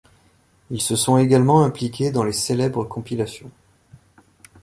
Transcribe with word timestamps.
Ils 0.71 0.81
se 0.81 0.95
sont 0.95 1.19
également 1.19 1.61
impliqués 1.63 2.09
dans 2.09 2.23
les 2.23 2.33
célèbres 2.33 2.85
compilations'. 2.85 3.51